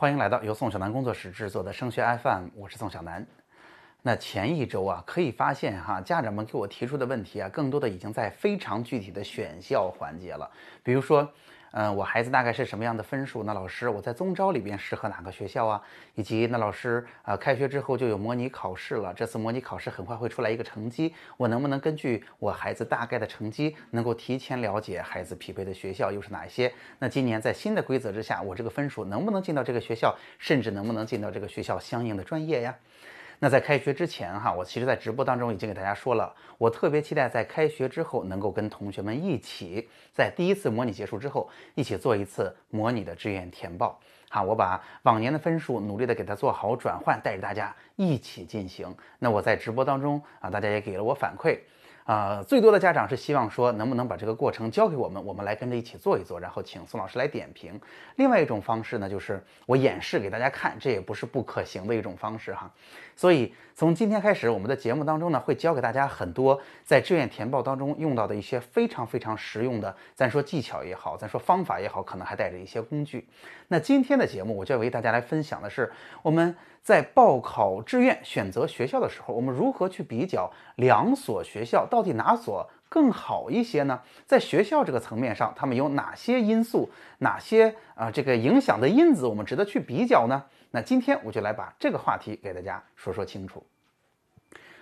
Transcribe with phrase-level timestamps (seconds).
[0.00, 3.26] 欢迎来到由宋小南工作室制作的升学 FM，我是宋小南。
[4.00, 10.50] 那前一周啊，可以发现哈，家长们给我提出的问题啊，更多的已经在非常具体的选校环节了，
[10.82, 11.30] 比如说。
[11.72, 13.44] 嗯，我孩子大概是什么样的分数？
[13.44, 15.80] 那老师，我在综招里边适合哪个学校啊？
[16.16, 26.72] 以及那老师，啊，开学之后就有模拟考试了，这次模拟考试很快会出来一个成绩，我能不能根据我孩子大概的成绩，能够提前了解孩子匹配的学校又是哪一些？
[26.98, 32.76] 那今年在新的规则之下，我这个分数能不能进到这个学校，甚至能不能进到这个学校相应的专业呀？
[33.42, 43.98] 那在开学之前哈，我其实在直播当中已经给大家说了，我特别期待在开学之后能够跟同学们一起，在第一次模拟结束之后，一起做一次模拟的志愿填报。
[44.28, 48.94] 哈，我把往年的分数努力的给它做好转换，带着大家一起进行。
[49.18, 51.58] 那我在直播当中啊，大家也给了我反馈。
[52.10, 57.80] 啊，最多的家长是希望说，能不能把这个过程交给我们，我们来跟着一起做一做，然后请宋老师来点评。
[58.16, 62.68] 另外一种方式呢，就是我演示给大家看，这也不是不可行的一种方式哈。
[63.14, 73.28] 所以从今天开始，我们的节目当中呢，会教给大家很多在志愿填报当中用到的一些非常非常实用的，咱说技巧也好，咱说方法也好，可能还带着一些工具。
[73.68, 75.92] 那今天的节目，我就要为大家来分享的是
[76.22, 76.56] 我们。
[76.82, 84.00] 在报考志愿选择学校的时候，我们如何去比较两所学校到到底哪所更好一些呢？
[84.24, 90.42] 在学校这个层面上，他们有哪些因素、哪些啊这个影响的因子，我们值得去比较呢？
[90.70, 93.62] 那今天我就来把这个话题给大家说说清楚。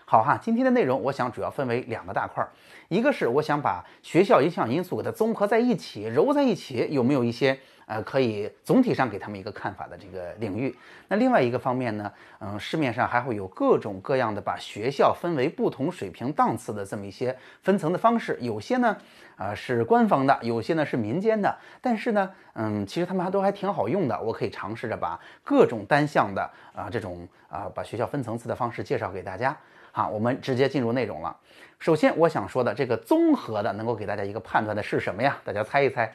[0.05, 2.51] 好哈，今天的内容我想主要分为两个大块儿，
[2.89, 7.59] 一个是我想把学校影响因素给它综合在一起，揉在一起，有没有一些？
[7.89, 10.77] 呃，可以总体上给他们一个看法的这个领域。
[11.09, 18.37] 那另外一个方面呢，嗯，市面上还会有各种各样的把学校分为不同水平档次的这么一些分层的方式。
[18.43, 18.95] 有些呢，
[19.37, 21.57] 啊是官方的，有些呢是民间的。
[21.81, 24.21] 但是呢，嗯，其实他们还都还挺好用的。
[24.21, 26.43] 我可以尝试着把各种单项的
[26.75, 29.57] 啊这种啊把学校分层次的方式介绍给大家。
[29.93, 31.35] 好，我们直接进入内容了。
[31.79, 35.39] 首先，我想说的这个综合的能够给大家一个判断的是什么呀？
[35.43, 36.13] 大家猜一猜。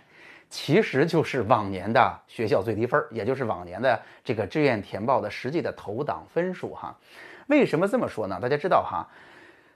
[0.53, 6.95] 其实就是往年的学校最低分，也就是往年的这个志愿填报的实际的投档分数哈。
[7.47, 8.37] 为什么这么说呢？
[8.39, 9.03] 大家知道哈，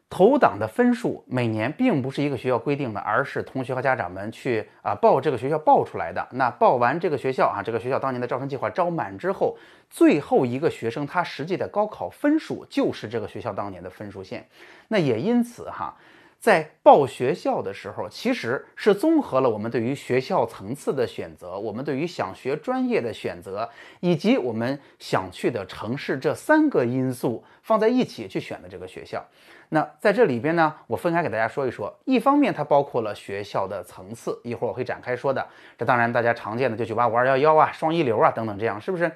[0.08, 6.26] 投档的分数每年并不是一个学校规定的，而是同学和家长们去啊报这个学校报出来的。
[6.30, 9.58] 那报完这个学校啊，这个学校当年的招生计划招满之后，
[9.90, 14.48] 最后一个学生他实际的高考分数就是这个学校当年的分数线。
[14.90, 15.98] 那也因此哈。
[16.40, 23.68] 在报学校的时候，其实是综合了我们对于学校层次的选择，我们对于想学专业的选择，
[24.00, 29.26] 以及我们想去的城市这三个因素放在一起去选的这个学校。
[29.70, 31.94] 那在这里边呢，我分开给大家说一说。
[32.06, 35.46] 一方面，它包括了学校的层次，一会儿我会展开说的。
[35.78, 39.12] 这当然大家常见的就九八五二幺幺啊、双一流啊等等，这样是不是？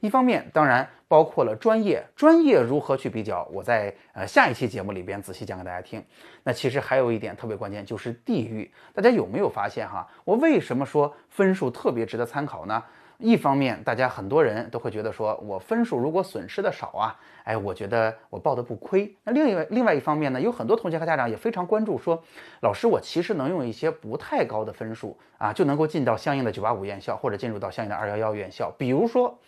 [0.00, 3.48] 一方面当然包括了专业，专业如何去比较？
[3.52, 6.04] 我在呃下一期节目里边仔细讲给大家听。
[6.42, 8.70] 那其实还有一点特别关键，就是地域。
[8.92, 10.06] 大家有没有发现哈？
[10.24, 12.82] 我为什么说分数特别值得参考呢？
[13.18, 19.10] 一方面，大家很多人都会觉得说，我分数如果损失的少啊，哎，我觉得我报的不亏。
[19.24, 22.22] 那另外另外一方面呢，有很多同学和家长也非常关注说，
[22.60, 29.38] 老师，我其实能用一些不太高的分数啊，就能够进到相应的九八五院校，或者进入到相应的二幺幺院校，比如说。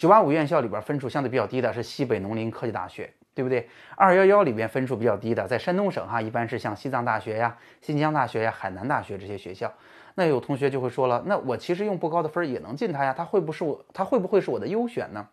[0.00, 3.68] 九八五院校里边分数相对比较低的是西北农林科技大学，对不对？
[3.96, 9.70] 二幺幺里边分数比较低的，在山东省哈，一般是像西藏大学呀、新疆大学呀、海南大学这些学校。
[10.14, 15.28] 那有同学就会说了，那我其实用不高的分也能进它呀，它会不是我，它会不会是我的优选呢？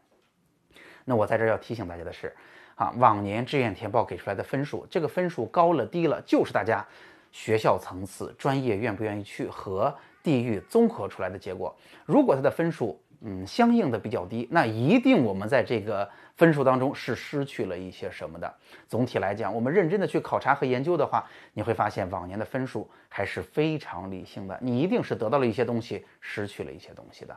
[1.05, 2.35] 那我在这要提醒大家的是，
[2.75, 6.85] 啊，往年志愿填报给出来的分数，这个分数高了低了，就是大家
[7.31, 11.73] 学校层次、专业愿不愿意去和地域综合出来的结果。
[12.05, 18.53] 如果它的分数，嗯，相应的比较低，那一定我们在这个分数当中是失去了一些什么的。
[18.87, 24.57] 总体来讲，我们认真的去考察和研究的话，你会发现往年的分数还是非常理性的。
[24.61, 27.35] 你一定是得到了一些东西，失去了一些东西的。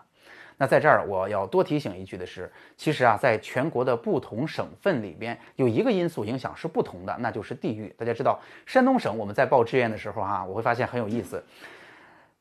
[0.59, 7.91] 那在这儿我要多提醒一句的是，其实啊，在全国的不同省份里边，有一个因素影响是不同的，那就是地域。
[7.97, 11.43] 大家知道，山东省我们在报志愿的时候哈，我会发现很有意思。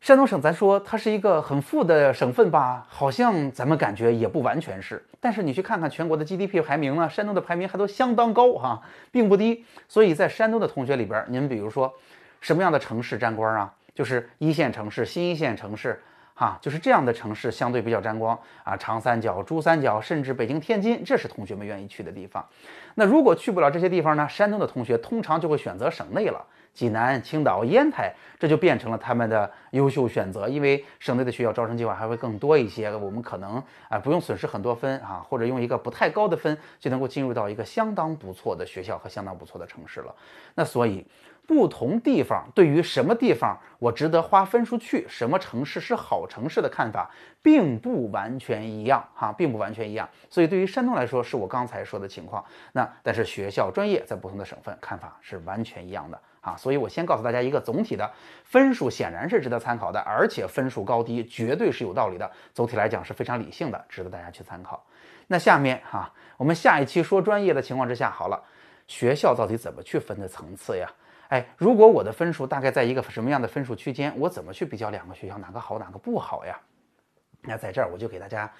[0.02, 5.04] 山东省，咱说它是一个很富的省份吧，好像咱们感觉也不完全是。
[5.20, 8.82] 但是你去看看全国的 GDP 排名呢，山东的排名还都相当高哈，
[9.12, 9.66] 并不低。
[9.90, 11.94] 所以在山东的同学里边，您比如说
[12.40, 13.74] 什么样的城市沾光啊？
[13.94, 16.02] 就是一线城市、新一线城市，
[16.34, 18.78] 哈，就是这样的城市相对比较沾光啊。
[18.78, 22.44] 长三角、珠三角，甚至北京、天津，这是同学们愿意去的地方。
[22.96, 24.26] 那如果去不了这些地方呢？
[24.30, 26.42] 山东的同学通常就会选择省内了。
[26.74, 30.48] 济南、青岛、烟台，这就变成了他们的优秀选择。
[30.48, 40.16] 因为省内的学校招生计划还会更多一些，我们可能啊不用损失很多分啊，或者用一个不太高的分就能够进入到一个相当不错的学校和相当不错的城市了。
[40.56, 41.06] 那所以。
[41.50, 47.10] 不同地方对于什么地方我值得花分数去，什么城市是好城市的看法，
[47.42, 50.08] 并不完全一样哈，并不完全一样。
[50.30, 52.46] 所以对于山东来说，是我刚才说的情况。
[52.74, 56.56] 那但是学校专业在不同的省份看法是完全一样的啊。
[56.58, 58.12] 所以我先告诉大家一个总体的
[58.44, 62.30] 分数，显然是值得参考的，而且分数高低绝对是有道理的。
[62.54, 64.84] 总体来讲是非常理性的，值得大家去参考。
[65.28, 68.44] 那下面哈，我们下一期说专业的情况之下，好了，
[68.88, 70.92] 学校到底怎么去分的层次呀？
[71.28, 76.60] 哎，如果我的分数大概在一个什么样的分数区间，我怎么去比较两个学校哪个好哪个不好呀？
[77.42, 78.52] 那在这儿我就给大家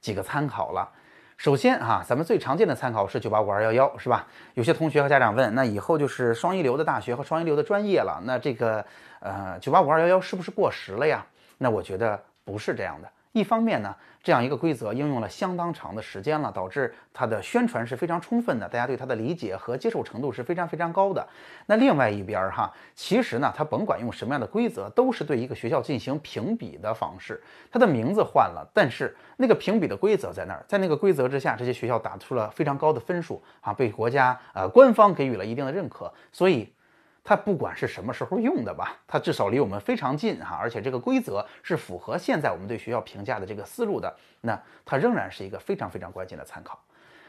[0.00, 0.88] 几个参考了。
[1.36, 4.26] 首先啊，咱们最常见的参考是九八五二幺幺，是吧？
[4.54, 8.84] 有些同学和家长问，那以后就是双一流的大学和双一流的专业了，那这个
[9.20, 11.26] 呃九八五二幺幺是不是过时了呀？
[11.58, 13.08] 那我觉得不是这样的。
[13.32, 21.26] 一方面呢，这样一个规则应用了相当长的时间了，导致它的宣传是非常充分的，大家对它的理解和接受程度是非常非常高的。
[21.64, 27.42] 那另外一边儿哈，其实呢，它甭管用什么样的规则，都是对一个学校进行评比的方式。
[27.70, 36.70] 它的名字换了，但是那个评比的规则在那儿，在那个规则之下，这些学校打出了非常高的分数啊，被国家呃官方给予了一定的认可，所以。
[37.24, 46.78] 它不管是什么时候用的吧，它至少离我们非常近哈，而且这个规则是符合现在我们对学校评价的这个思路的，那它仍然是一个非常非常关键的参考。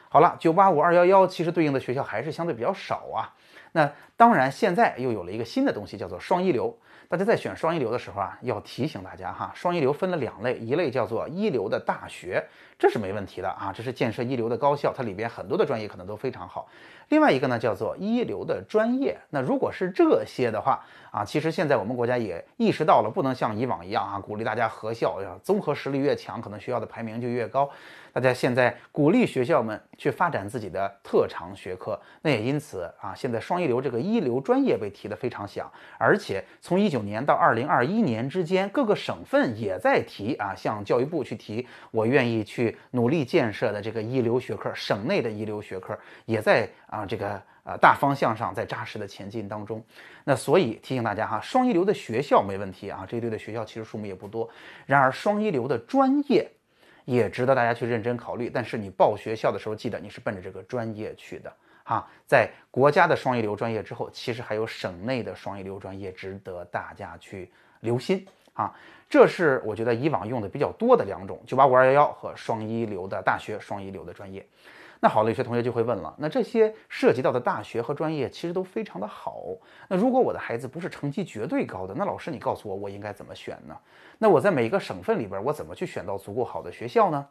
[0.10, 3.34] 好了，九八五二幺幺其实对应的学校还是相对比较少啊。
[3.72, 6.78] 那当然，现在又有了一个新的东西，叫做双一流。
[7.10, 12.44] 大家在选双一流的时候啊，要提醒大家哈，双一流分了两类，一类叫做一流的大学，
[12.84, 16.68] 这是没问题的啊，这是建设一流的高校，它里边很多的专业可能都非常好。
[17.08, 19.18] 另外一个呢，叫做一流的专业。
[19.30, 27.70] 那如果是这些的话啊，其实现在我们国家也意识到了，不能像以往一样啊，鼓励大家合校，要综合实力越强，可能学校的排名就越高。
[28.12, 49.84] 大家现在鼓励学校们去发展自己的特长学科，那也因此啊，现在双一流这个一流专业被提得非常响，而且从一九年到二零二一年之间，各个省份也在提啊，向教育部去提，我愿意去努力建设的这个一流学科，省内的一流学科也在啊这个呃大方向上在扎实的前进当中。
[50.24, 54.50] 那所以提醒大家哈，双一流的学校没问题啊，这一堆的学校其实数目也不多，
[54.86, 56.50] 然而双一流的专业。
[57.06, 61.54] 也值得大家去认真考虑，但是你报学校的时候，记得你是奔着这个专业去的
[61.84, 62.08] 哈。
[62.26, 68.74] 在国家的双一流专业之后，其实还有省内的双一流专业值得大家去留心啊。
[69.10, 74.44] 这是我觉得以往用的比较多的两种：九八五二幺幺和双一流的大学、双一流的专业。
[75.00, 79.44] 那好了，有些同学就会问了，那这些涉及到的大学和专业其实都非常的好。
[79.90, 83.78] 那如果我的孩子不是成绩绝对高的，那老师你告诉我，我应该怎么选呢？
[84.18, 87.28] 那我在每个省份里边，我怎么去选到足够好的学校呢？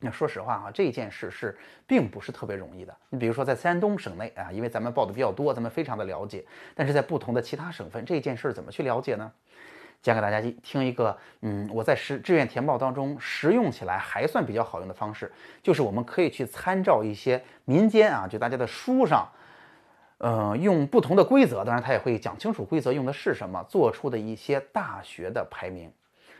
[0.00, 1.56] 那说实话啊，这件事是
[1.86, 2.94] 并不是特别容易的。
[3.10, 6.44] 你比如说在山东省内啊，因为咱们报的比较多，咱们非常的了解。
[6.74, 9.32] 但是在不同的其他省份，这件事怎么去了解呢？
[10.00, 15.30] 讲给大家听一个，嗯，我在实志愿填报当中实用起来还算比较好用的方式，
[15.62, 19.28] 就是我们可以去参照一些民间啊，就大家的书上，
[20.18, 25.92] 呃，用不同的规则，当然他也会讲清楚规则用的是什么，做出的一些大学的排名。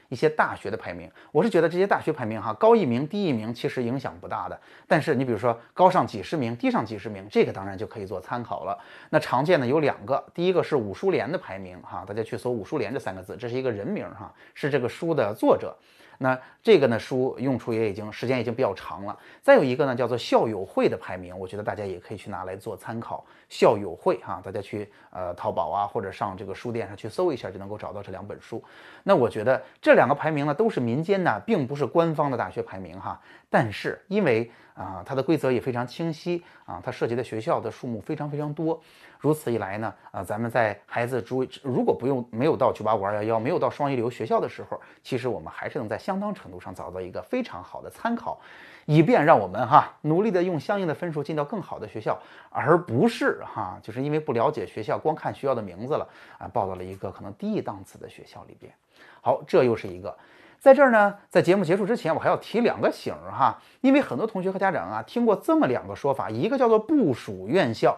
[0.09, 4.59] 一些大学的排名，我是觉得这些大学排名哈，高一名低一名其实影响不大的。
[4.87, 8.79] 但是你比如说高上几十名，低上几十名，这个当然就可以做参考了。
[9.11, 15.77] 那常见的有两个，第一个是五书联的排名哈，大家去搜五书联这三个字，这是一个人名哈，是这个书的作者。
[16.19, 19.17] 那这个呢书用处也已经时间已经比较长了。
[19.41, 23.25] 再有一个呢叫做校友会的排名，我觉得大家也可以去拿来做参考。
[23.49, 28.63] 校友会哈，大家去呃淘宝啊或者上这个书店上去搜一下就能够找到这两本书。
[29.03, 33.19] 那我觉得这两个排名呢都是民间的，并不是官方的大学排名哈。
[33.51, 38.81] 但是因为啊它的规则也非常清晰啊，它涉及的学校的数目非常非常多。
[39.19, 48.39] 如此一来呢，啊，咱们在孩子注如果不用没有到九八五二幺幺，没有到双一流学校的时候，其实我们还是能在相当程度上找到一个非常好的参考，
[48.85, 52.17] 以便让我们哈努力的用相应的分数进到更好的学校，
[52.49, 58.73] 而不是哈就是因为不了解学校，光看学校的名字了啊，报到了一个可能低一档次的学校里边。
[59.21, 60.17] 好，这又是一个，
[60.59, 67.97] 在这儿呢，在节目结束之前，我还要提两个醒儿哈，因为很多同学和家长啊听过这么两个说法，一个叫做部属院校。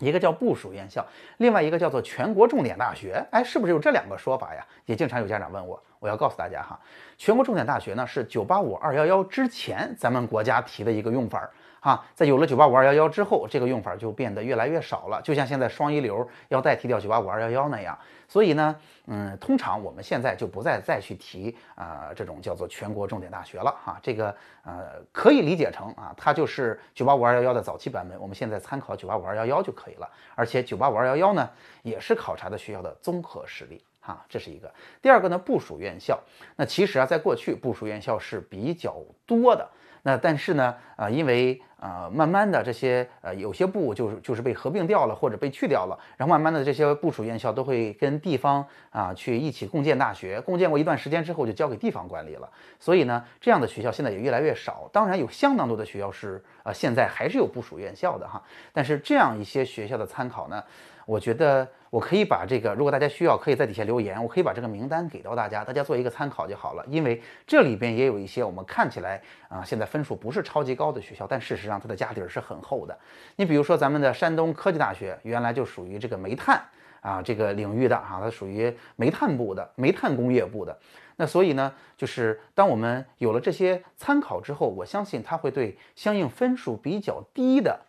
[0.00, 1.04] 一个叫部属院校，
[1.38, 3.26] 另外一个叫做全国重点大学。
[3.32, 4.64] 哎，是不是有这两个说法呀？
[4.86, 5.82] 也经常有家长问我。
[5.98, 6.78] 我要告诉大家哈，
[7.16, 17.98] 全国重点大学呢是九八五二幺幺之前咱们国家提的一个用法哈，在有了九八五二幺幺之后，这个用法就变得越来越少了，就像现在双一流要代替掉九八五二幺幺那样。
[18.26, 30.10] 所以呢，嗯，通常我们现在就不再再去提啊这种叫做全国重点大学了哈，这个呃可以理解成啊，它就是九八五二幺幺的早期版本，我们现在参考九八五二幺幺就可以了。
[30.34, 31.48] 而且九八五二幺幺呢，
[31.82, 34.70] 也是考察的学校的综合实力哈，这是一个。
[35.00, 36.20] 第二个呢，部属院校，
[36.56, 38.94] 那其实啊，在过去部属院校是比较
[39.24, 39.66] 多的。
[40.08, 52.48] 那但是呢，啊，因为啊，慢慢的这些呃，有些部就是就是被合并掉了或者被去掉了，然后慢慢的这些部属院校都会跟地方啊去一起共建大学，共建过一段时间之后就交给地方管理了。
[52.80, 54.88] 所以呢，这样的学校现在也越来越少。
[54.90, 60.64] 当然有相当多的学校是呃现在还是有部属院校的哈，但是这样一些学校的参考呢。
[61.08, 66.84] 我觉得我可以把这个，如果大家需要，可以在底下留言，我可以把这个名单给到大家，大家做一个参考就好了。
[66.86, 72.94] 因为这里边也有一些我们看起来啊，现在分数不是超级高的学校，但事实上它的家底儿是很厚的。
[73.36, 76.62] 你比如说咱们的山东科技大学，原来就属于这个煤炭
[77.00, 80.78] 啊这个领域的啊，它属于煤炭部的，煤炭工业部的。
[81.16, 87.80] 那所以呢，就是当我们有了这些参考之后，我相信它会对相应分数比较低的。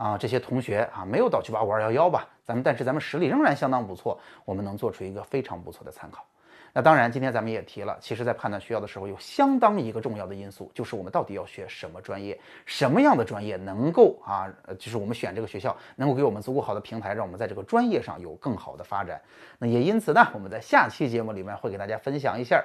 [0.00, 2.26] 啊，这些同学啊，没有到九八五二幺幺吧？
[2.42, 6.24] 咱们但是咱们实力仍然相当不错，我们能做出一个非常不错的参考。
[6.72, 19.20] 那当然，今天咱们也提了，其实在判断学校的时候，有相当一个重要的因素，就是我们到底要学什么专业，什么样的专业能够啊，就是我们选这个学校能够给我们足够好的平台，让我们在这个专业上有更好的发展。
[19.58, 22.64] 那也因此呢，我们在下期节目里面会给大家分享一下，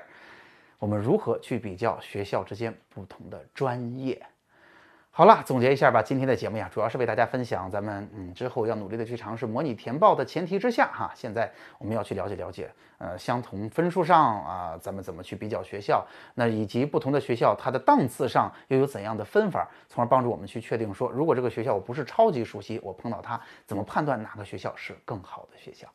[0.80, 4.26] 我们如何去比较学校之间不同的专业。
[5.18, 6.02] 好了，总结一下吧。
[6.02, 25.88] 今天的节目呀，主要是为大家分享咱们嗯之后要努力的去尝试模拟填报的前提之下哈，现在我们要去了解了解，呃，相同分数上啊，咱们怎么去比较学校，那以及不同的学校它的档次上又有怎样的分法，从而帮助我们去确定说，如果这个学校我不是超级熟悉，我碰到它怎么判断哪个学校是更好的学校。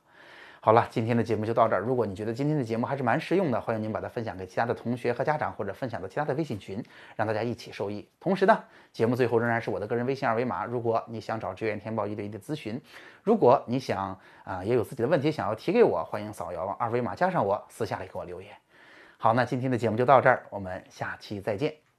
[0.63, 1.81] 好了，今天的节目就到这儿。
[1.81, 6.85] 如果你觉得今天的节目还是蛮实用的，欢迎您把它分享给其他的同学和家长，或者分享到其他的微信群，
[7.17, 8.07] 让大家一起受益。
[8.21, 8.63] 同时呢，
[8.93, 10.67] 节目最后仍然是我的个人微信二维码。
[10.67, 12.79] 如果你想找志愿填报一对一的咨询，
[13.23, 18.53] 如果你想啊也有自己的问题想要提给我，欢迎扫描二维码加上我，私下里给我留言。
[19.17, 21.90] 好，那今天的节目就到这儿，我们下期再见。